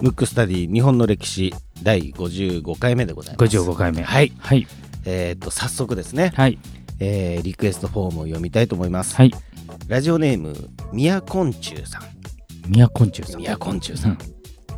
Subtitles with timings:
[0.00, 3.56] ムックスタディ日本の歴史第55回目でございます。
[3.56, 4.32] 55回目はい。
[4.38, 4.66] はい
[5.04, 6.58] えっ、と、早速ですね、はい
[7.00, 9.14] えーリクエストフォームを読みたいと思います。
[9.16, 9.30] はい
[9.88, 10.54] ラジオネーム、
[10.92, 12.02] みやこんちゅうさん。
[12.68, 14.18] 宮昆虫さんみやこんちゅうさん。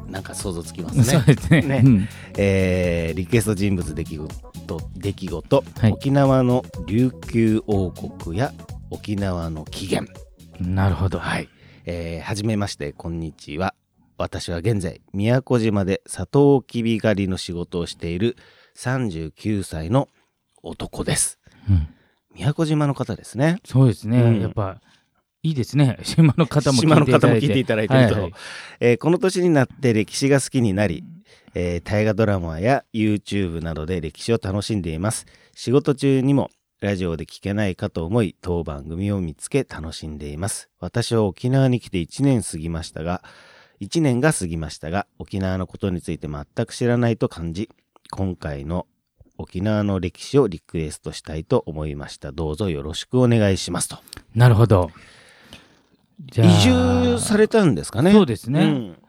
[0.08, 1.34] なんか想像つきますそうね。
[1.34, 8.52] ですねねうんえーリクエスト人物出来事、出来事、はい沖縄の琉球王国や
[8.90, 10.12] 沖縄の起源。
[10.62, 11.48] なるほどはい。
[11.84, 13.74] えーはじめまして、こんにちは。
[14.16, 18.36] 私は現在、宮古島でサトウキビ狩りの仕事をしている
[18.76, 20.08] 39歳の
[20.62, 21.38] 男です。
[21.68, 21.88] うん
[22.34, 23.58] 宮古島の方ですね。
[23.62, 24.80] そうですね、うんやっぱ
[25.42, 28.32] いいですね 島の方も聞いていただいていていただいてると、はいはい
[28.80, 31.04] えーこの年になって歴史が好きになり、
[31.54, 35.26] えー大河ドラマや YouTube などで歴史を楽しんでいます。
[35.54, 36.50] 仕事中にも
[36.82, 40.68] ラジオで聞けないかと思い、当番組を見つけ楽しんでいます。
[40.80, 43.22] 私は沖縄に来て1年過ぎましたが、
[43.80, 47.70] 1年が過ぎましたが、沖縄のことについて全く知らないと感じ、
[48.10, 48.88] 今回の
[49.38, 52.32] 沖縄の歴史をリクエストしたいと思いました。
[52.32, 53.98] どうぞよろしくお願いしますと。
[54.34, 54.90] なるほど
[56.36, 59.01] 移住されたんですかねそうですね、うん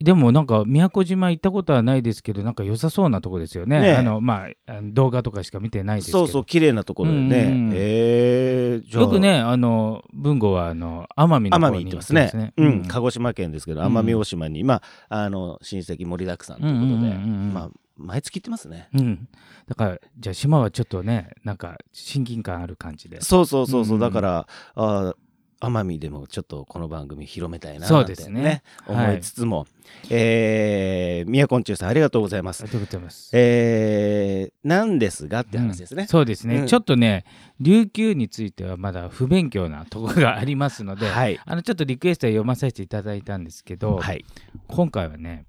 [0.00, 3.80] でもなんか宮古島行ったことはないですけどなんか良さそうなとこですよね。
[3.80, 6.18] ねあのまあ動画とかしか見てないですけど。
[6.20, 7.44] そうそう、綺麗なところでね。
[7.44, 9.02] うんえー、じゃあ。
[9.04, 12.52] よくねあの文吾はあの奄美の奄方に美行ってますね。
[12.56, 12.84] うん、うん。
[12.86, 13.96] 鹿児島県ですけど、うん。
[13.96, 17.16] 奄美大島に、まあ、あの、親戚盛りだくさんということで、うんうんうんう
[17.50, 17.54] ん。
[17.54, 18.88] まあ、毎月行ってますね。
[18.94, 19.28] うん、
[19.68, 23.20] だからじゃあ島はちょっとねなんか親近感ある感じで。
[23.20, 24.00] そうそうそうそう、うん。
[24.00, 25.16] だから、あー
[25.60, 29.66] 奄美でもちょっとこの番組広めたいなそうなんてですね思いつつも、
[30.10, 32.66] えー、宮古んちゅうさんありがとうございますあ。
[32.66, 36.06] りがとうございますえー、なんですがって話ですね。
[36.08, 37.24] そうですね、うんちょっとね
[37.60, 41.38] 琉球についてはまだ不勉強なところがありますので、はい。
[41.44, 44.24] あのちょっとリクエストを読まさせていただいたんですけど、はい。
[44.66, 45.46] 今回はね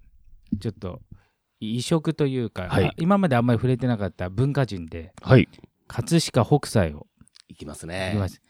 [0.59, 1.01] ちょっと
[1.59, 5.47] 異色というか、はいあ今まであんまり触れてなかった文化人ではい。
[5.87, 7.07] 葛飾北斎を
[7.47, 8.17] いきます言ねい。
[8.19, 8.41] ます、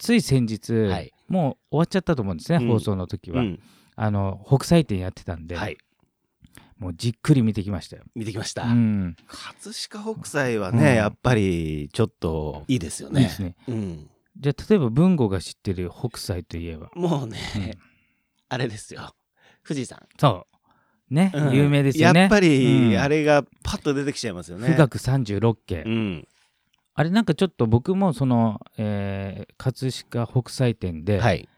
[0.00, 1.12] つい先日、はい。
[1.28, 2.68] もう終わっちゃったと思うんですね、うん。
[2.68, 3.60] 放送の時は、うん。
[3.94, 5.76] あの北斎展やってたんで、はい。
[6.78, 8.64] もうじっくり見てきましたよ、見てきました。
[8.64, 10.96] うん、葛飾北斎はね、うん。
[10.96, 13.20] やっぱりちょっといいですよね。
[13.20, 13.54] いいですね。
[13.68, 16.90] うん、じゃあ例えば文吾が知ってる北斎といえば。
[16.94, 17.72] もうね、うん。
[18.48, 19.14] あれですよ。
[19.68, 20.46] 富士山、そ
[21.10, 21.14] う。
[21.14, 21.54] ね、うん。
[21.54, 22.20] 有名ですよね。
[22.20, 22.96] やっぱり、うん。
[22.98, 24.64] あれがパッと出てきちゃいますよね。
[24.64, 26.28] 富岳36景、うん。
[27.00, 31.48] あれなんかちょっと僕もその、えー葛飾北斎展ではい。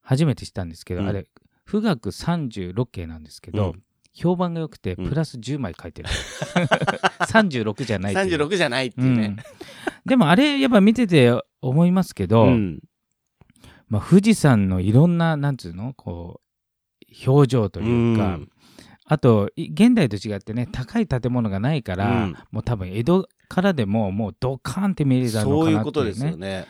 [0.00, 1.08] 初めて知ったんですけど、うん。
[1.08, 1.28] あれ
[1.70, 3.82] 富岳36景なんですけど、うん。
[4.12, 5.08] 評判が良くてうん。
[5.08, 6.08] プラス10枚書いてる、
[7.28, 8.18] 36じゃないいう。
[8.18, 9.28] 36じゃないってういうね。
[9.28, 9.36] ん。
[10.04, 12.80] でもあれやっぱ見てて思いますけど、うん。
[13.86, 16.40] まあ、富士山のいろんななんつうのこ
[17.08, 18.48] う表情というか、うん。
[19.04, 22.36] あとい現代と違ってね高い建物がないから、うん。
[22.50, 26.66] もう多分江戸からでももうドカーンって見えるだろうかなってそういうことでいうねすよね。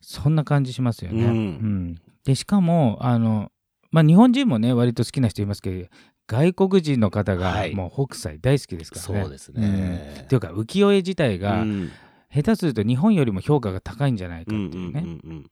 [0.00, 1.24] そんな感じしますよね。
[1.24, 1.94] うんうん
[2.24, 3.50] でしかもあの、
[3.90, 5.88] まあ、日本人もね割と好きな人いますけど
[6.28, 9.22] 外国人の方がはいもう北斎大好きですからね。
[9.24, 10.22] そうですねうん。
[10.22, 11.90] っていうか浮世絵自体が、うん
[12.34, 15.02] 下手すると日本よりも評価が高いんじゃないかうんっていうね。
[15.04, 15.50] うんうん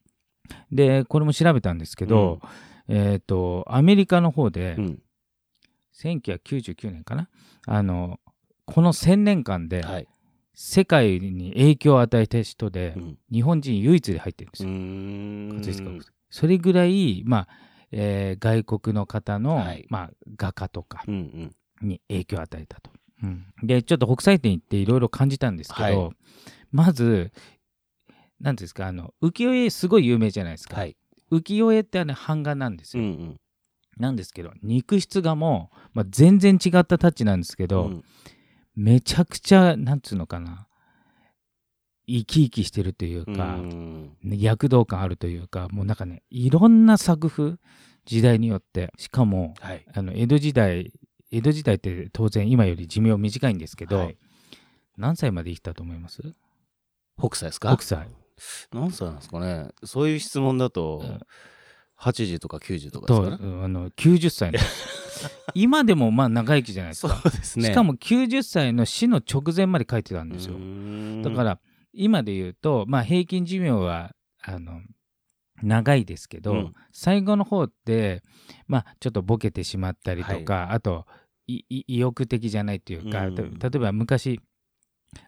[0.72, 2.41] でこれも調べたんですけど、
[2.88, 5.02] えっ、とアメリカの方で、うんうん
[5.92, 7.28] 1999年かな？
[7.66, 8.19] あの
[8.64, 10.08] この1000年間ではい。
[10.55, 16.00] 世界に影響を与えた人で、うん日本人唯一で入ってるんですうよ。
[16.31, 17.49] それぐらい、まあ
[17.93, 22.91] えー外国の方の、はいまあ、画家とかに影響を与えたと。
[23.22, 26.16] うんでちょっと北斎展行っていろいろ感じたんですけど、はい
[26.72, 27.32] まず
[28.41, 30.77] 何ですかあの浮世絵すごい有名じゃないですか。
[30.77, 30.97] はい。
[31.31, 33.03] 浮世絵ってあの版画なんですよ。
[33.03, 33.41] うんうん
[33.99, 38.05] なんですけど肉筆画も、まあ、全然違ったタッチなんですけど、うん
[38.75, 40.66] めちゃくちゃなんつうのかな。
[42.06, 43.58] 生き生きしてるというか、
[44.25, 47.55] 躍動感あるというかもうなんかねいろんな作風
[48.05, 48.93] 時代によって。
[48.96, 49.84] しかもはい。
[49.94, 50.93] あの江戸時代
[51.31, 54.17] 江戸時代って当然今より寿命短いんですけど、はい。
[54.96, 56.20] 何歳まで生きたと思います？
[57.16, 57.76] 北斎ですか？
[57.76, 58.08] 北斎。
[58.73, 59.69] 何歳なんですかね。
[59.84, 61.20] そういう質問だとうん
[62.00, 63.31] 80とか90とかですと、か？
[63.31, 63.47] ねう？
[63.47, 65.00] んあの90歳なんです
[65.55, 67.67] 今でもまあ長生きじゃないですそかうですね。
[67.67, 70.55] しかも90歳の死の直前まで書いてたんですよ。
[71.23, 71.61] だからら
[71.93, 74.12] 今で言うと、まあ、平均寿命は
[74.43, 74.81] あの
[75.62, 76.75] 長いですけど、うん。
[76.93, 78.23] 最後の方って、
[78.67, 81.06] まあ、ちょっとボケてしまったりとか、あと
[81.47, 83.58] いい意欲的じゃないっていうか、うん。
[83.58, 84.41] た例えば昔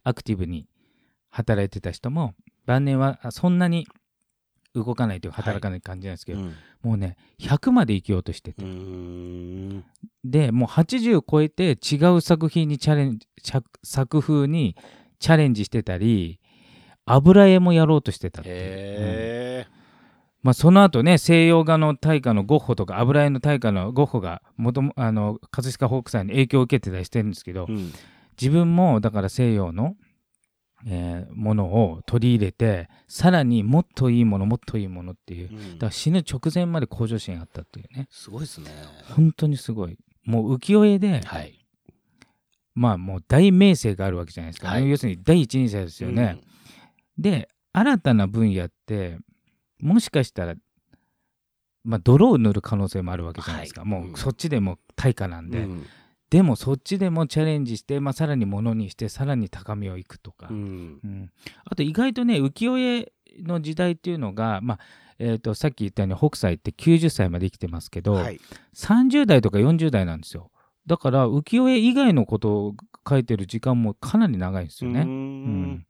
[0.05, 0.67] アクティブに
[1.31, 2.35] 働いてた人も
[2.67, 3.87] 晩年はあそんなに
[4.75, 8.65] 動かないというか働かない感じなんですけど、うんもうね100まで生きようとしてて、
[10.25, 14.77] でもう80を超えて違う作品にチャレンジ作作風に
[15.21, 16.41] チャレンジしてたり
[17.07, 18.63] 油絵もやろうとしてたっていう、うん。
[18.67, 19.67] へ
[20.43, 27.93] まあ、その後ね西洋画の大家のゴッホとか油絵の大家のゴッホが元もあの葛飾北斎に影響を受けてたりしてるんですけど、えうん。
[28.41, 29.95] 自分もだから西洋の、
[30.87, 35.79] えーものを取り入れてさらにもっといいものもっといいものっていうだうん。
[35.79, 38.09] から死ぬ直前まで向上心あったっていうね。
[38.11, 38.71] すごいですね。
[39.15, 39.97] 本当にすごい。
[40.25, 41.59] もう浮世絵で、はい。
[42.75, 44.89] まあもう大名声があるわけじゃないですか、はい。
[44.89, 46.41] 要するに第一人者ですよね、
[47.19, 49.19] で新たな分野って
[49.79, 50.55] もしかしたら
[51.85, 53.91] まあ泥を塗る可能性もあるわけじゃないですか、はい。
[53.91, 55.87] もうそっちでも対価なんで、うん
[56.33, 60.99] でもそっちでもチャレンジして、まあ、さらにものにしてさらに高みをいくとか、うん。
[61.05, 61.31] うん。
[61.67, 63.13] あと意外とね浮世絵
[63.43, 64.79] の時代っていうのが、まあ
[65.19, 68.41] えー、とさっき言ったように北斎って90歳まで生きてますけど、はい。
[68.75, 70.51] 30代とか40代なんですよ。
[70.87, 72.75] だから浮世絵以外のことを
[73.07, 75.01] 書いてる時間もかなり長いんですよね。
[75.01, 75.63] うーうん。
[75.65, 75.87] ん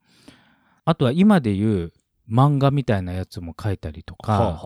[0.83, 1.93] あとは今でいう
[2.29, 4.59] 漫画みたいなやつも書いたりとか、はあはあは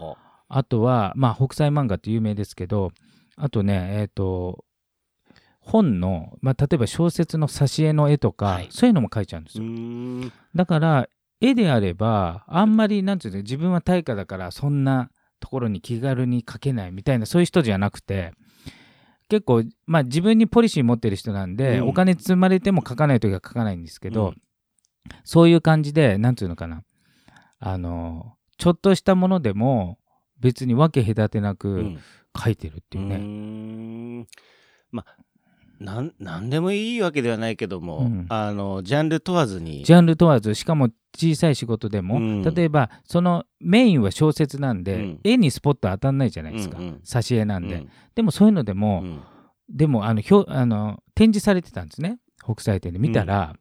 [0.00, 0.16] あは
[0.48, 0.58] あ。
[0.58, 2.92] あとは、まあ、北斎漫画って有名ですけど、
[3.34, 4.64] あとね、えっ、と、
[5.66, 8.68] 本の、まあ、例えば小説の挿絵の絵とか、はい。
[8.70, 10.30] そういうのも描いちゃうんですうよ。
[10.54, 11.08] だから、
[11.40, 18.32] 絵であれば、あんまり、なんていうの、自分は大家だから、そんなところに気軽に描けないみたいな、そういう人じゃなくて、
[19.28, 21.88] 結構、まあ、自分にポリシー持ってる人なんで、うん。
[21.88, 24.42] お金積まれても描かないときは描かないんですけど、うん。
[25.24, 26.82] そういう感じで、なんていうのかな、
[27.58, 29.98] あの、ちょっとしたものでも、
[30.40, 31.98] 別に分け隔てなくうん。
[32.34, 33.16] 描いてるっていうね。
[33.16, 34.26] うーん。
[34.90, 35.16] まあ
[35.80, 38.26] なんなんでもいいわけではないけども、うん。
[38.28, 39.84] あのジャンル問わずに。
[39.84, 42.42] ジャンル問わず、しかも小さい仕事でも、うん。
[42.42, 45.20] 例えば、そのメインは小説なんで、うん。
[45.24, 47.00] 絵にスポット当たんないじゃないですか、うんうん。
[47.04, 47.76] 挿絵なんで。
[47.76, 47.90] うん。
[48.14, 49.20] でもそういうのでも、うん。
[49.68, 52.18] でもあのひょあの展示されてたんですね。
[52.42, 52.98] 北斎展で。
[52.98, 53.54] 見たら、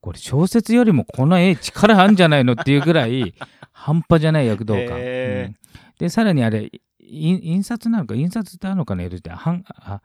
[0.00, 3.34] これ小説よりもこの絵力あるんじゃないのっていうぐらい
[3.72, 4.88] 半端じゃない躍動感、
[5.98, 9.30] でさらにあれい印刷なのか印刷ってあるのかな絵って。
[9.30, 10.00] 半あ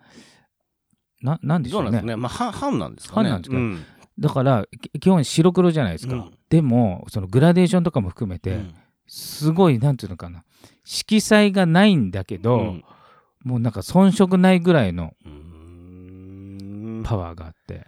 [1.24, 1.88] ななんでしょうね。
[1.88, 2.16] そうなんですね。
[2.16, 3.30] まあ半半なんですかね。
[3.30, 3.58] 半なんですか。
[3.58, 3.86] うん。
[4.20, 6.32] だからき基本白黒じゃないですか、うん。
[6.50, 8.76] でもそのグラデーションとかも含めて、うん。
[9.08, 10.44] すごいなんていうのかな。
[10.84, 12.84] 色彩がないんだけど、うん。
[13.44, 15.14] もうなんか遜色ないぐらいの
[17.04, 17.82] パワーがあって、や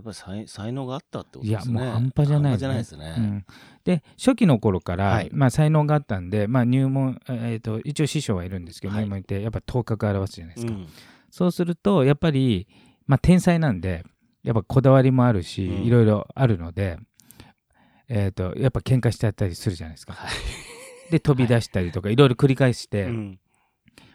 [0.00, 1.80] っぱり才才能があったってこといやですね。
[1.80, 3.44] もう半端じゃない半端じゃないですね、うん、
[3.84, 5.30] で初期の頃から、はい。
[5.32, 9.04] まあ、才能があったんで、まあ、入門、えー、と一応師匠はいるんですけど、はい。
[9.04, 10.86] 入門いてやっぱ頭角を表すじゃないですか、うん
[11.30, 12.68] そうするとやっぱり、
[13.06, 14.04] まあ、天才なんで
[14.42, 15.84] やっぱこだわりもあるし、うん。
[15.84, 16.98] いろいろあるので、
[18.08, 20.30] えー、とやっぱ喧嘩しちゃったりするじゃないですか、はい。
[21.12, 22.16] で飛び出したりとかい。
[22.16, 23.40] ろいろ繰り返して、うん。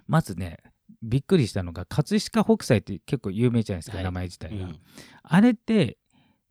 [0.07, 0.57] まずね
[1.01, 4.03] びっくりしたのが葛飾北斎って結構有名じゃないですか、はい。
[4.03, 4.79] 名前自体が、うん。
[5.23, 5.97] あれって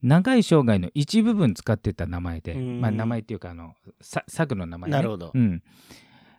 [0.03, 2.81] 長い生涯の一部分使ってた名前で、うん。
[2.81, 5.33] まあ、名前っていうかあのさ作の名前、ね、なるほど。
[5.35, 5.63] うん、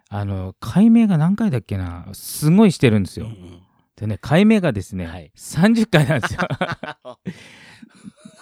[0.09, 3.64] あの解明が何回だっけなすごいしてるんですよ、うん
[3.95, 5.31] でね解明がですね、はい。
[5.35, 6.41] 30回なんですよ。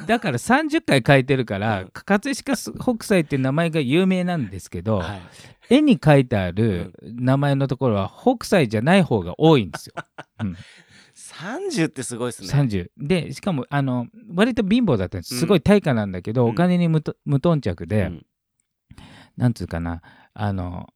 [0.08, 1.90] だから30回書いてるから、うん。
[1.90, 5.22] 葛飾北斎っていう名前が有名なんですけど、はい。
[5.70, 9.94] 絵に書いてある名前のところは北斎じゃない方が多いんですよ、
[10.42, 10.58] うん、
[11.16, 12.50] 30ってすごいですね。
[12.50, 15.36] 30でしかもあの割と貧乏だったんです。
[15.36, 15.40] うん。
[15.40, 16.52] すごい対価なんだけど、うん。
[16.52, 17.02] お金に無
[17.40, 18.26] 頓着で、うん。
[19.38, 20.02] なんつうかな
[20.34, 20.88] あの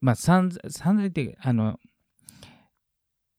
[0.00, 1.78] まあ散散財ってあの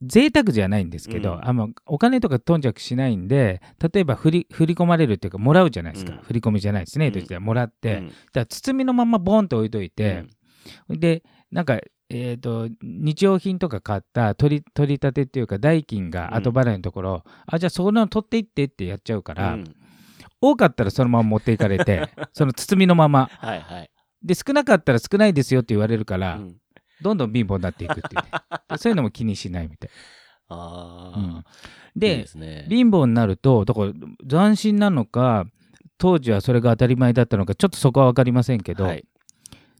[0.05, 1.47] 贅沢じゃないんですけど、うん。
[1.47, 3.61] あのお金とか頓着しないんで
[3.93, 6.19] 例えば振り振り込まれるっていうかもらうじゃないですか、うん。
[6.19, 7.13] 振り込みじゃないですね、うん。
[7.13, 8.11] としてはもらって、うん。
[8.33, 10.25] だ包みのままボンと置いといて、
[10.89, 11.79] でなんか
[12.09, 19.75] えー、と日用品とか買った取り取り立てっていうか代金が後払いのところ、あじゃあそこの取っていってってやっちゃうから、うん。
[20.41, 23.29] 多かったらそのまま持っていかれて その包みのまま。
[23.31, 23.89] はいはい。
[24.21, 26.57] で少なかったら少ないですよって言われるから、うん
[27.03, 28.29] どんどん貧乏になっていくっていうね。
[28.69, 29.89] で そういうのも気にしないみたい、
[30.49, 32.65] ああうん、いいでね。
[32.69, 33.93] 貧乏になるとだから
[34.27, 35.45] 斬新なのか
[35.97, 39.05] 当時はそれが当たり前だったのかちょっとそこは分かりませんけど、はい。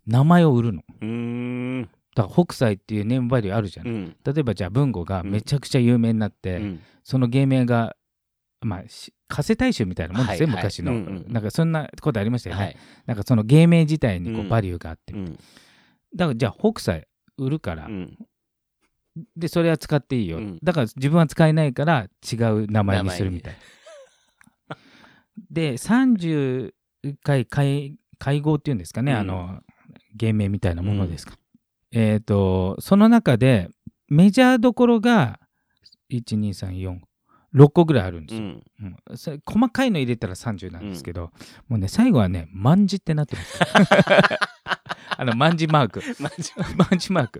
[0.05, 0.83] 名前を売るの。
[1.01, 1.89] うーん。
[2.15, 4.15] だから北斎っていうネームバリューあるじゃん、うん。
[4.23, 6.79] 例えばじゃあ文吾がめちゃくちゃ有名になって、うん。
[7.03, 7.95] その芸名が
[8.61, 10.63] まあし加瀬大衆みたいなもんですね、はいはい。
[10.63, 12.77] 昔の、うんうんなんかそんなことありましたよね、はい。
[13.05, 14.49] なんかその芸名自体にこううん。
[14.49, 15.37] バリューがあって、うん。
[16.15, 18.17] だからじゃあ北斎売るから、うん。
[19.35, 20.59] でそれは使っていいよ、うん。
[20.63, 23.55] だから自分は使えないから違う名前にするみたい。
[25.49, 26.73] で30
[27.23, 29.17] 回会会合っていうんですかね、うん。
[29.19, 29.61] あの
[30.15, 31.37] 芸名みたいなものですか。
[31.91, 33.69] えっ、と、その中で、
[34.07, 35.39] メジャーどころが、
[36.09, 36.99] 1、2、3、4、
[37.53, 38.47] 6個ぐらいあるんですよ。
[38.47, 39.41] うん。
[39.45, 41.31] 細かいの入れたら30なんですけど、
[41.67, 43.59] もうね、最後はね、万字ってなってます。
[45.17, 46.01] あの、万字マーク。
[46.19, 46.31] 万
[46.97, 47.39] 字マーク。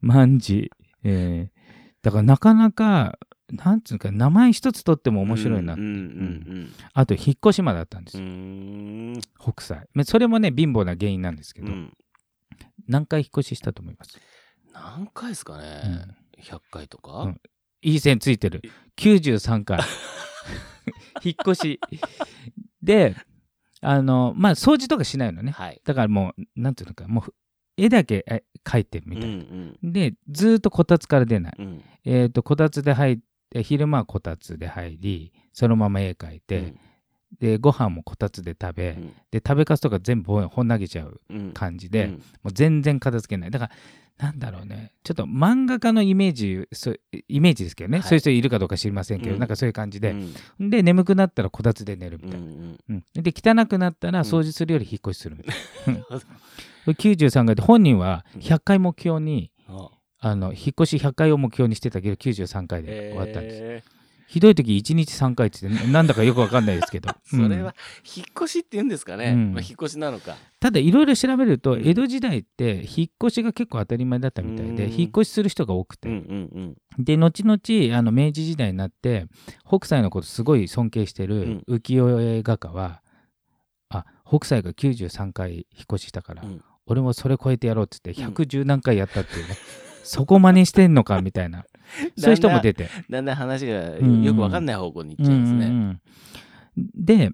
[0.00, 0.70] 万字。
[1.04, 1.58] えー
[2.00, 3.18] だからなかなか、
[3.50, 5.74] なんつうか、名前一つとっても面白いな。
[5.74, 8.24] うんうんあと、引っ越し間だったんですよ。
[9.52, 9.88] 北斎。
[9.94, 11.92] まあそれもね、貧乏な原因なんですけど、うん。
[12.86, 14.16] 何回引っ越ししたと思います？
[14.72, 16.16] 何回ですかうねん。
[16.40, 17.12] 100回とか？
[17.22, 17.40] うん
[17.82, 18.62] いい線ついてる。
[18.96, 19.80] 93回。
[21.22, 21.80] 引っ越し。
[22.82, 23.16] で、
[23.80, 25.52] あの、まあ、掃除とかしないのね。
[25.52, 25.80] はい。
[25.84, 27.34] だからもう、なんていうのか、もう、
[27.76, 29.92] 絵だけえ描いてるみうんたいうんな。
[29.92, 31.54] で、ずーっとこたつから出ない。
[31.58, 31.82] うん。
[32.04, 33.18] えっ、と、こたつで入っ
[33.50, 36.74] て、昼間はこたつで入り、そのまま絵描いて、
[37.38, 43.50] で、ご飯もこたつで食べ、うんで、食べかすとか全部ほん投げちゃううん感じで、うんもう全然片付けない。
[43.50, 43.72] だから、
[44.18, 48.08] なんだろうね、ちょっと漫画家のイメージ、そうイメージですけどね、はい。
[48.08, 49.38] そういう人いるかどうか知りませんけど、うん。
[49.38, 50.10] なんかそういう感じで、
[50.58, 50.70] うん。
[50.70, 52.46] で、眠くなったらこたつで寝るみたいな。
[52.46, 52.52] うん
[52.88, 53.04] うん。
[53.16, 53.22] うん。
[53.22, 54.26] で、汚くなったらうん。
[54.26, 55.54] 掃除するより引っ越しするみたい
[55.86, 55.92] な。
[55.94, 56.26] なるほどこ
[56.86, 59.88] れ93回で、本人は100回目標に、あ。
[60.20, 63.56] あの、引っ越し100回を目標にしてたけど、93回で終わったんです。
[63.62, 63.97] へ
[64.28, 67.08] ひどい時1日3回ってなんだかよくわかんないですけど。
[67.08, 67.64] ー それうん。
[67.64, 69.30] は引っ越しって言うんですかね。
[69.30, 69.52] うん。
[69.54, 70.36] まあ引っ越しなのか。
[70.60, 71.88] ただいろいろ調べると、うん。
[71.88, 74.92] 江戸時代って引っ越しが結構当たり前だったみたいで、うん。
[74.92, 76.20] 引っ越しする人が多くて、うんう
[76.60, 79.28] んで後々あの明治時代になって
[79.64, 83.02] 北斎のことすごい尊敬してる浮世絵画家は、
[83.88, 86.62] あ北斎が93回引っ越ししたから、うん。
[86.86, 88.16] 俺もそれ超えてやろうっつってうん。
[88.34, 89.56] 110何回やったっていうね、
[90.02, 91.64] そこ真似してんのかみたいな
[92.16, 92.88] そういう人も出て。
[93.10, 95.66] だんだん話がうんよくわかんない方向に行っちゃいますね。
[95.66, 96.00] うんうん
[96.76, 96.90] うん。
[96.94, 97.32] で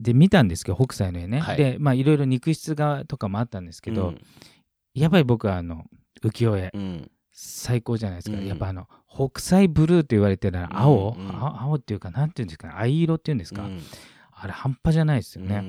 [0.00, 1.56] で見たんですけど北斎の絵ね、はい。
[1.56, 4.14] でまあいろいろ肉質がとかもあったんですけど、
[4.94, 5.84] やっぱり僕はあの
[6.22, 6.70] 浮世絵。
[6.74, 6.80] うん。
[6.80, 7.10] うん
[7.40, 8.46] 最高じゃないですか、うん。
[8.46, 12.74] やっぱあの北斎ブルーと言われてる青、うんうんあ青っていうかなんていうんですかね。
[12.76, 13.80] 藍色っていうんですか、うん。
[14.32, 15.64] あれ半端じゃないですよね、ううん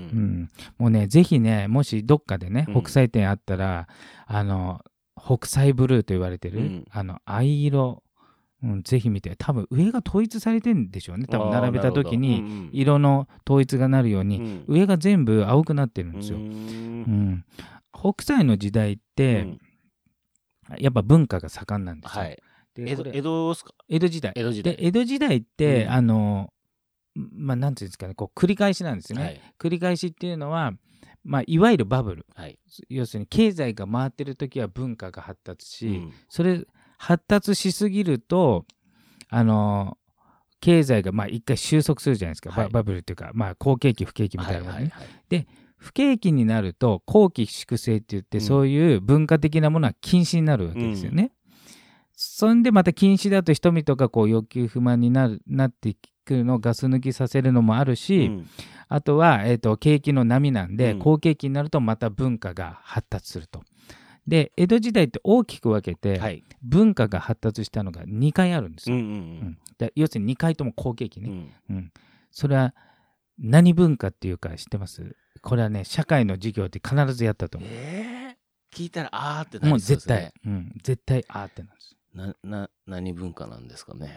[0.46, 0.50] ん。
[0.80, 2.82] もうねぜひねもしどっかでねうん。
[2.82, 3.88] 北斎展あったら、
[4.26, 4.82] あの
[5.24, 6.86] 北斎ブルーと言われてる、うん。
[6.92, 8.04] あの藍色、
[8.64, 9.36] うん、ぜひ見て。
[9.38, 11.28] 多分上が統一されてんでしょうね。
[11.28, 14.66] 多分並べた時に色の統一がなるように、うん。
[14.68, 16.48] 上が全部青くなってるんですよ、ううん。
[16.48, 17.46] ん。
[17.94, 19.60] 北斎の時代って、うん。
[20.78, 22.38] やっぱ文化が盛んなんですよ、はい。
[22.78, 23.56] 江戸江戸
[23.90, 24.34] 江戸時代。
[24.36, 24.76] 江戸時代。
[24.76, 25.92] で江戸時代って、うん。
[25.92, 26.54] あの
[27.16, 28.14] まあなんていうんですかね。
[28.14, 29.42] こう繰り返しなんですよね、はい。
[29.60, 30.74] 繰り返しっていうのは、
[31.30, 32.26] まあ、いわゆるバブル。
[32.34, 32.58] はい。
[32.90, 36.14] 要するに経済が回ってる時は文化が発達し、うん。
[36.28, 36.66] それ
[36.98, 38.66] 発達しすぎると
[39.30, 39.98] あの
[40.60, 42.72] 経済がまあ一回収束するじゃないですか、バはい。
[42.72, 45.48] バブルっていうか、まあ、好景気不景気みたいなものね、はいはいはい
[45.82, 48.44] 不景気になると後期粛清って言って、うん。
[48.44, 51.32] そういう文化的なものは禁止になるわけですよね。
[52.22, 55.96] そんでまた禁止だと人々がこう欲求不満になるなって
[56.26, 58.48] くるのをガス抜きさせるのもあるし、うん。
[58.90, 61.00] あとは、えー、と景気の波なんで、うん。
[61.00, 63.64] 好景気になるとまた文化が発達すると。
[64.28, 66.44] で江戸時代って大きく分けて、はい。
[66.62, 68.98] 文化が発達したのが2回あるんですよ。
[68.98, 69.12] うんううん。
[69.52, 69.58] ん。
[69.78, 71.30] で要するに2回とも好景気ね。
[71.70, 71.76] うん。
[71.78, 71.92] うん、
[72.32, 72.76] それは
[73.38, 75.16] 何文化っていうか知ってます？
[75.42, 77.70] これはね社会の授業って必ずやったと思う。
[77.72, 78.78] えー？
[78.78, 81.96] 聞いたらあーってなりもう絶対、うん、絶対あーってなんです。
[82.14, 84.10] なな何文化なんですかね。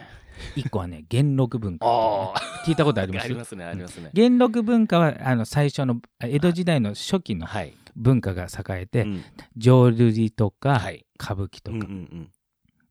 [0.57, 2.35] 一個はね 元禄文化ね、あ
[2.67, 3.25] 聞いたことあります？
[3.25, 4.11] ありますねありますね。
[4.15, 7.75] 元禄文化はあの最初のあ江戸時代の初期のはい。
[7.95, 9.23] 文化が栄えて、うん。
[9.59, 11.05] 浄瑠璃とか、はい。
[11.21, 12.31] 歌舞伎とか、うんうん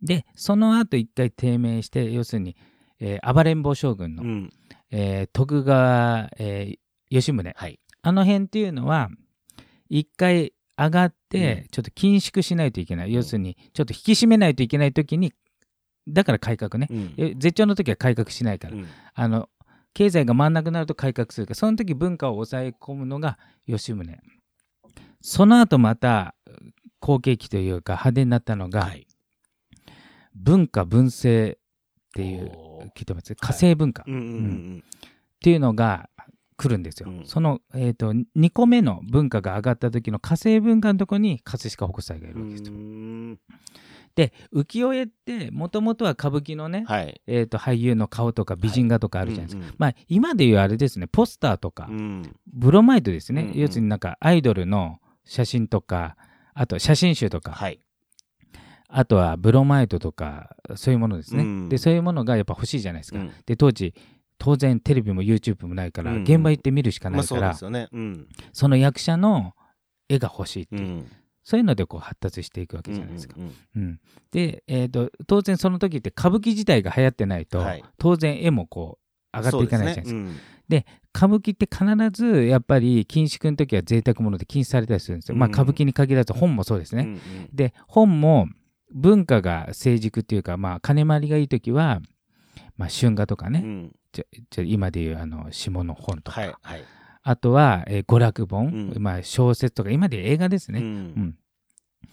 [0.04, 2.56] でその後一回低迷して要するに、
[3.00, 4.50] えー暴れん坊将軍の、うんうん。
[4.92, 6.80] えー徳川、えー
[7.10, 7.54] 吉宗。
[7.56, 7.80] はい。
[8.04, 9.10] あの辺っていうのは
[9.90, 10.54] 一回
[10.86, 11.68] 上がってうん。
[11.70, 15.34] ちょっと緊縮しないといけない、要するにちょっと引き締めないといけない時に
[16.08, 17.14] だから改革ね、うん。
[17.18, 18.88] え絶頂の時は改革しないから、うん。
[19.14, 19.50] あの
[19.94, 24.20] 経済が回んなくなると改革するからその時文化を抑え込むのが吉宗。
[25.22, 26.34] その後また
[27.00, 29.08] 好景気というか派手になったのが、はい。
[30.34, 32.52] 文化文政っていう
[32.96, 34.84] 聞いてます火星文化っうんうんうん
[35.42, 36.10] ていうのが
[36.62, 37.26] 来るんですよ、うん。
[37.26, 43.40] その、えー、と2個目の文化が上がった時の火星文化のとこに葛飾北斎がいるわけですよ、うん。
[44.14, 47.20] で浮世絵ってもともとは歌舞伎のね、はい。
[47.26, 52.36] えー、と俳優の顔とか美人画とかあるじゃないですか、うんうんまあ今でいうあれですねポスターとか、うん。
[52.54, 53.60] ブロマイドですね、うんうん。
[53.60, 56.16] 要するになんかアイドルの写真とか
[56.54, 57.80] あと写真集とか、はい。
[58.88, 61.70] あとはブロマイドとかそういうものですね、うん。
[61.70, 63.32] でそういうものがやっぱ欲しいじゃないですか、うん。
[63.48, 63.96] で当時
[64.42, 66.24] 当然テレビも YouTube もないから、うん。
[66.24, 67.90] 現場行って見るしかなまあいから、そうですよね。
[67.92, 68.28] うん。
[68.54, 69.54] その役者の
[70.10, 71.12] 絵が欲しいっていう、うん。
[71.44, 73.36] そういうのでこう発達していくわけじゃないですか。
[73.38, 74.00] うんうんうん
[74.32, 77.84] で、えー、と当然その時って歌舞伎自体が流行ってないと、はい。
[78.00, 78.98] 当然絵もこ
[79.34, 80.42] う上がっていかないじゃないですか。
[80.70, 81.86] で歌舞伎って必
[82.24, 85.38] ずやっぱり禁止の時は贅沢物で禁止されたりするんですよ。
[85.38, 87.04] まあうん歌舞伎に限らず本もそうですね。
[87.04, 87.20] うんうん
[87.54, 88.48] で本も
[88.94, 92.02] 文化が成熟っていうか、まあ、金回りがいい時は、
[92.78, 96.84] まあ、春画とかね、うんちょちょ今でいうあの下の本とか、はいはい。
[97.24, 99.02] あとは、えー娯楽本、うん。
[99.02, 99.92] まあ、小説とか。
[99.92, 100.92] 今でいう映画ですね、ううん。
[100.92, 101.36] ん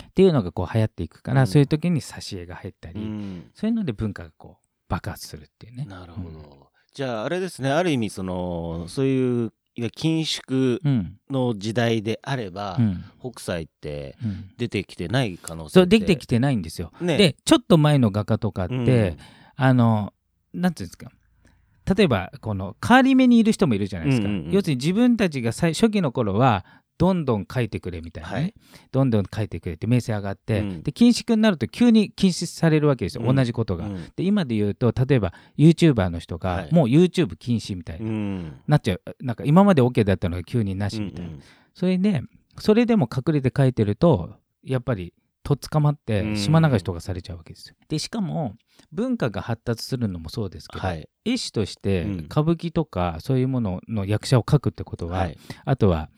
[0.05, 1.47] っていうのがこう流行っていくから、うん。
[1.47, 3.51] そういう時に挿絵が入ったり、うん。
[3.55, 5.87] そういうので文化がこう爆発するっていうね。
[5.87, 6.69] なるほど。
[6.95, 7.71] じゃああれですね。
[7.71, 11.19] ある意味そのそういういわゆる緊縮うん。
[11.31, 13.05] の時代であればうん。
[13.19, 14.51] 北斎ってうん。
[14.59, 16.93] 出てきてない可能性そう、ってできてないんですよ。
[17.01, 17.17] ね。
[17.17, 19.17] で、ちょっと前の画家とかって、うん。
[19.57, 20.13] あの、
[20.53, 21.11] なんていうんですか。
[21.95, 24.29] 例えば、この変わり目にいる人もいるじゃないですか。
[24.29, 24.53] うんうんうん。
[24.53, 26.65] 要するに自分たちが最初期の頃は、
[26.99, 28.55] どんどん書いてくれみたいなね、はい。
[28.91, 30.83] どんどん書いてくれって名声上がって、うん。
[30.83, 33.37] で禁止になると急に禁止されるわけですよ、うん。
[33.37, 33.87] 同じことが。
[33.87, 34.13] うん。
[34.17, 36.75] で今で言うと例えば YouTuber の人が、はい。
[36.75, 38.61] もう YouTube 禁止みたいな、うん。
[38.67, 41.41] なっちゃうなんか今まで OK だったのが急になしみたいな、うん
[41.75, 42.23] それで
[42.59, 45.15] それでも隠れて書いてるとやっぱり
[45.49, 46.37] とっ捕まってうん。
[46.37, 47.75] 島流しとかされちゃうわけですよ。
[47.89, 48.55] でしかも
[48.93, 51.09] 文化が発達するのもそうですけど、はい。
[51.25, 52.19] 絵師としてうん。
[52.27, 55.39] 歌舞伎とかそういうものの役者を描くってことは、はい。
[55.65, 56.11] あとは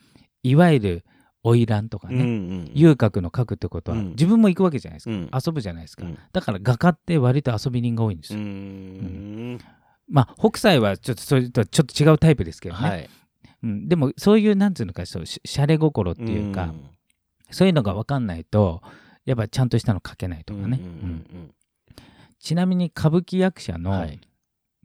[0.43, 1.05] いわゆる
[1.45, 2.71] 花魁とかうんうね、ん。
[2.75, 4.09] 遊郭の描くってことは、うん。
[4.11, 5.31] 自分も行くわけじゃないですか、うん。
[5.33, 6.19] 遊ぶじゃないですか、うん。
[6.33, 8.43] だから画家って割と遊び人が多いんですうよ。
[8.45, 9.61] ん。
[10.09, 13.09] まあ北斎はちょっとそれとはちょっと違うタイプですけどね、はい。
[13.63, 16.91] うん、でもそういうなんていうのかししゃれ心っていうか、ん。
[17.51, 18.81] そういうのが分かんないと
[19.31, 21.55] やっぱちゃんとしたの描けないとかね、うんうんうん
[22.43, 24.19] ちなみに歌舞伎役者の、うんはい。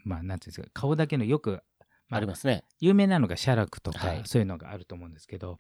[0.04, 1.62] まあなんていうんですか顔だけのよく、
[2.10, 2.66] まありますね。
[2.82, 4.24] 有名なのが写楽とか、はい。
[4.26, 5.60] そういうのがあると思うんですけど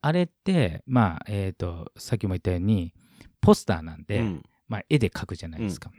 [0.00, 2.94] あれってまあえっ、とさっきも言ったように
[3.40, 4.42] ポスターなんで、うん。
[4.68, 5.90] まあ、絵で描くじゃないですか、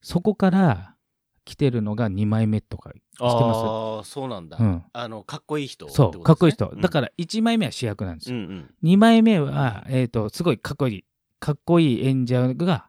[0.00, 0.96] そこから
[1.44, 4.56] 来てるのが2枚目とか知ってますああそうなんだ。
[4.58, 8.74] うん、あのかっこいい人そう、かっこいい人、だだから1枚目は主役なんですよ、うんうん。
[8.84, 11.04] 2枚目は、えー、とすごいかっこいい
[11.40, 12.88] かっこいい演者が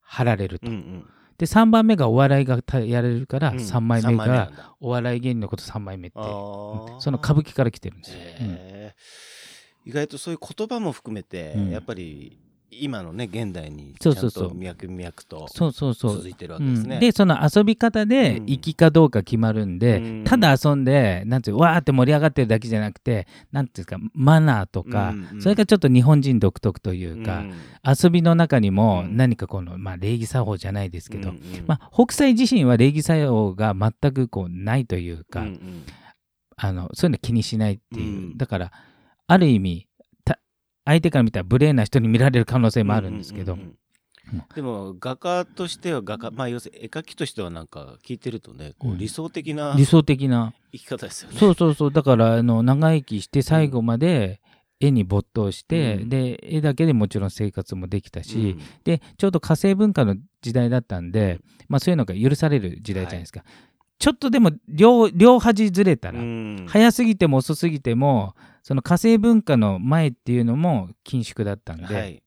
[0.00, 1.06] 貼られると、うんうん。
[1.38, 3.56] で3番目がお笑いがたやれるからうん。
[3.56, 4.76] 3枚目がだ。
[4.80, 8.18] お笑い芸人のこと3枚目ってその歌舞伎から来てるんですよ、
[9.86, 11.70] 意外とそういう言葉も含めて、うん。
[11.70, 12.38] やっぱり
[12.80, 16.16] 今のね現代にちゃそうんと脈々とそうそうそう。
[16.16, 16.96] 続いてるわうけですね。
[16.96, 18.46] ん、でその遊び方でうん。
[18.46, 20.24] 粋かどうか決まるんで、うん。
[20.24, 25.42] ただ遊んでなんていうわーって盛り上がってるだけじゃなくてなんていうんですかマナーとか、うんうん。
[25.42, 27.54] それがちょっと日本人独特というか、ん。
[27.84, 29.16] 遊びの中にもうん。
[29.16, 31.42] 何かこの、まあ、礼儀作法じゃないですけど、うんうん。
[31.66, 35.84] まあ、北斎自身は礼儀作法が全くこうないというか、うんうん。
[36.56, 38.38] あのそういうの気にしないっていう、うん。
[38.38, 38.72] だから
[39.26, 39.93] ある意味た
[40.84, 43.56] 相手から見たら無礼な人に見られる可能性もあるんですけど、
[44.54, 48.98] でも画家としては画家まあ要するに絵描きとしてはなんか聞いてるとねこううん。
[48.98, 50.52] 理想的な理想的な。
[50.72, 51.38] 生き方ですよね。
[51.38, 51.92] そうそうそう。
[51.92, 54.40] だからあの長生きして最後まで
[54.80, 56.08] 絵に没頭して、うん。
[56.08, 58.62] で絵だけでもちろん生活もできたし、うん。
[58.84, 63.44] でちょうど火星文化の時代だったんで、まあ、そういうのが許される時代じゃないですか、
[63.98, 66.66] ちょっとでも両両端ずれたら、うん。
[66.68, 72.22] 早すぎても遅すぎてもその火星文化の前っていうのも緊縮だったんで、はい。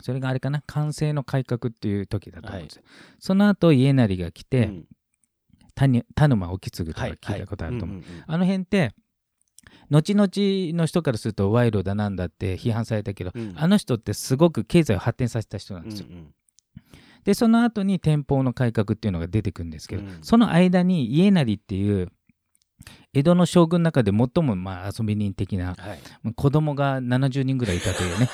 [0.00, 2.82] それがあれかな完成の改革っていう時だと思うんですよ、
[3.20, 4.84] その後家成が来て、うん。
[6.14, 7.12] 田沼意次とかはい。
[7.12, 8.92] 聞いたことあると思う、あの辺って
[9.90, 10.28] 後々
[10.76, 13.54] の人からすると賄賂だなんだって批判されたけど、うん。
[13.56, 16.34] あの人ってすごく経済を発展させた人なんですよ、うんうん
[17.24, 20.18] でその後に天保の改革っていうのが出てくるんですけど、うん。
[20.22, 22.10] その間に家成っていう
[23.14, 26.34] 江戸の将軍の中で最もまあ遊び人的なはい。
[26.34, 28.28] 子供が70人ぐらいいたというね。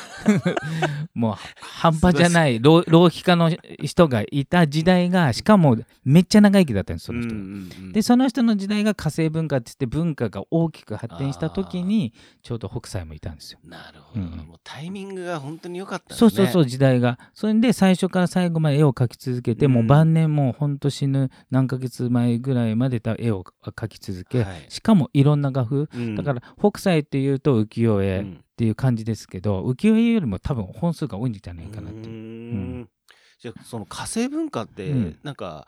[1.15, 3.51] もう半端じゃない浪浪費家の
[3.83, 7.29] 人がいた時代がしかもめっちゃ長生きだったんですその人。
[7.29, 7.35] が。
[7.35, 7.93] うんうんうん。
[7.93, 13.59] でその人の時代が火星文化って言って文化が大きく発展した時にちょうど北斎もいたんですよ。
[13.65, 14.31] なるほど、うん。
[14.31, 16.19] もうタイミングが本当に良かったね。
[16.19, 17.19] そうそうそう時代が。
[17.35, 19.73] それで最初から最後まで絵を描き続けて、うん。
[19.73, 25.89] もう晩年もうほんと死ぬ何ヶ月前ぐらいまでた絵を描き続け、はいしかもいろんな画風。
[25.93, 26.15] うん。
[26.15, 32.09] だから北斎っていうと浮世絵っうんていう感じですけど、浮世絵よりも多分本数が多いんじゃないかなって。
[33.41, 35.19] じゃあその火星文化って、うん。
[35.23, 35.67] なんか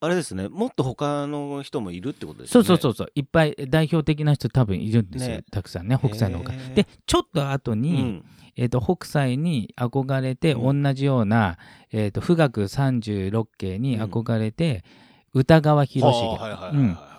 [0.00, 0.48] あれですね。
[0.48, 2.66] もっと他の人もいるってことですよね。
[2.66, 3.12] そうそうそうそう。
[3.14, 5.44] いっぱい代表的な人多分いるんですよ、ね。
[5.50, 8.24] たくさんね北斎のほかでちょっと後うに、ん。
[8.56, 11.58] えー、と北斎に憧れて、う同じような、
[11.90, 14.84] えー、と富岳36景に憧れて、
[15.32, 16.76] 歌川広重、はいはいはいはい。
[16.76, 16.88] うん。
[16.94, 17.13] は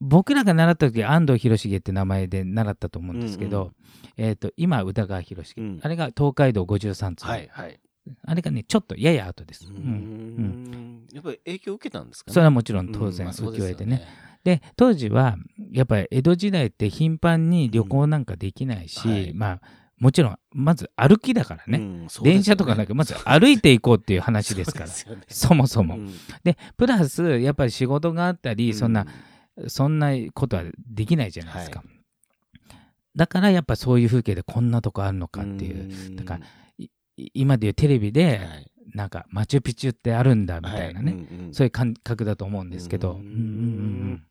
[0.00, 3.72] 僕らが習った時安藤広重って名前で習ったと思うんですけど、
[4.16, 5.80] えー、と今宇田川広重、うん。
[5.82, 7.80] あれが東海道53通、はいはい。
[8.24, 11.06] あれがねちょっとやや後です、ううんん。
[11.12, 12.34] やっぱり影響を受けたんですかね。
[12.34, 14.06] それはもちろん当然浮世絵でね。
[14.44, 15.36] で当時は
[15.72, 19.32] やっぱり江戸時代って頻繁に旅行なんかできないし、うんはい。
[19.34, 19.60] まあ
[19.98, 22.08] もちろんまず歩きだからね、うんね。
[22.22, 24.86] 電車とかなくまず歩いていこうっていう話ですから。
[24.86, 25.22] そね。
[25.26, 26.12] そもそも、うん。
[26.44, 29.06] でプラスやっぱり仕事があったり、そんなう
[29.66, 31.82] そんなことはできないじゃないですか、
[33.16, 36.16] だからやっぱそういう風景でこんなとこあるのかっていう、ん。
[36.16, 36.46] だから
[36.78, 36.88] い
[37.34, 38.70] 今でいうテレビではい。
[38.94, 41.20] なんかマチュピチュってあるんだみたいなね、はい。
[41.20, 41.54] うんうん。
[41.54, 43.18] そういう感覚だと思うんですけど、うん。
[43.18, 44.22] うんうん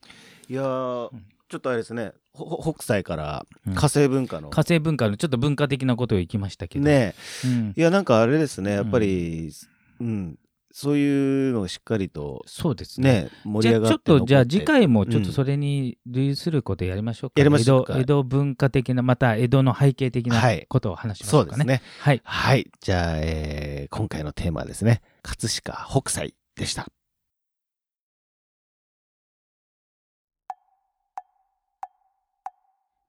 [0.50, 1.26] いやーうん。
[1.48, 2.14] ちょっとあれですね。
[2.34, 3.76] 北斎からうん。
[3.76, 7.14] 火星文化の、火星文化のちょっと文化的なことを言きましたけど、ね
[7.46, 7.74] うん。
[7.76, 8.72] いやなんかあれですね。
[8.72, 9.52] やっぱり、
[10.00, 10.40] うん
[10.72, 13.24] そういうのがしっかりとそうですね。
[13.24, 17.94] ね盛じゃあり上がっちょってとじゃあ次回もちょっとそれに類することやりましょうか、やりましょうか。
[17.94, 20.66] 江戸江戸文化的なまた江戸の背景的なはい。
[20.70, 21.50] ことを話しましょかね。
[21.50, 21.82] そううですね。
[22.00, 22.22] はい。
[22.24, 22.72] はい。
[22.80, 26.88] じゃあ、えー今回のテーマはですね葛飾北斎でした。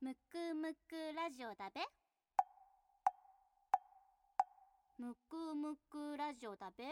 [0.00, 1.80] むくむくラジオだべ。
[4.98, 6.84] むくむくラジオだべ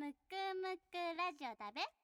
[0.00, 0.16] むく
[0.62, 1.99] むくラジオだべ。